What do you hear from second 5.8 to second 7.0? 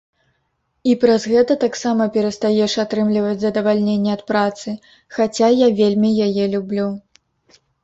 вельмі яе люблю.